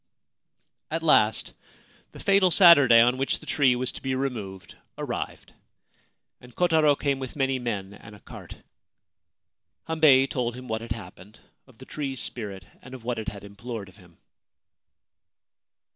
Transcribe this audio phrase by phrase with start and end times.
[0.89, 1.53] At last
[2.11, 5.53] the fatal Saturday on which the tree was to be removed arrived,
[6.39, 8.55] and Kotaro came with many men and a cart.
[9.87, 13.43] Hambei told him what had happened— of the tree's spirit and of what it had
[13.43, 14.17] implored of him.